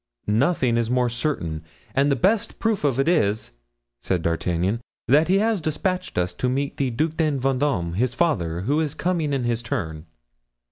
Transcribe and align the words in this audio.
"Nothing 0.25 0.83
more 0.89 1.09
certain; 1.11 1.63
and 1.93 2.11
the 2.11 2.15
best 2.15 2.57
proof 2.57 2.83
of 2.83 2.99
it 2.99 3.07
is," 3.07 3.53
said 4.01 4.23
D'Artagnan, 4.23 4.81
"that 5.07 5.27
he 5.27 5.37
has 5.37 5.61
dispatched 5.61 6.17
us 6.17 6.33
to 6.33 6.49
meet 6.49 6.77
the 6.77 6.89
Duc 6.89 7.17
de 7.17 7.29
Vendome, 7.37 7.93
his 7.93 8.15
father, 8.15 8.61
who 8.61 8.79
is 8.79 8.95
coming 8.95 9.31
in 9.31 9.43
his 9.43 9.61
turn." 9.61 10.07